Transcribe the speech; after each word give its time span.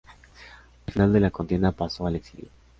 Al 0.87 0.93
final 0.93 1.13
de 1.13 1.19
la 1.19 1.29
contienda 1.29 1.73
pasó 1.73 2.07
al 2.07 2.15
exilio. 2.15 2.49